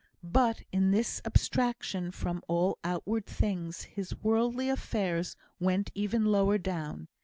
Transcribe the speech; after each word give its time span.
But 0.23 0.63
in 0.71 0.89
this 0.89 1.21
abstraction 1.25 2.09
from 2.09 2.41
all 2.47 2.79
outward 2.83 3.27
things, 3.27 3.83
his 3.83 4.15
worldly 4.15 4.67
affairs 4.67 5.35
went 5.59 5.91
ever 5.95 6.17
lower 6.17 6.57
down. 6.57 7.07